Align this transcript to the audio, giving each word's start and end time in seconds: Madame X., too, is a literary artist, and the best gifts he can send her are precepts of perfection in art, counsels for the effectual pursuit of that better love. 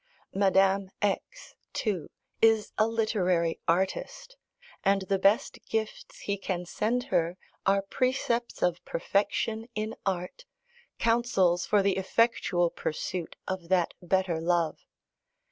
Madame 0.33 0.89
X., 1.03 1.53
too, 1.73 2.09
is 2.41 2.71
a 2.79 2.87
literary 2.87 3.59
artist, 3.67 4.35
and 4.83 5.03
the 5.03 5.19
best 5.19 5.59
gifts 5.69 6.21
he 6.21 6.39
can 6.39 6.65
send 6.65 7.03
her 7.13 7.37
are 7.67 7.83
precepts 7.83 8.63
of 8.63 8.83
perfection 8.83 9.67
in 9.75 9.95
art, 10.03 10.45
counsels 10.97 11.67
for 11.67 11.83
the 11.83 11.97
effectual 11.97 12.71
pursuit 12.71 13.35
of 13.47 13.69
that 13.69 13.93
better 14.01 14.41
love. 14.41 14.87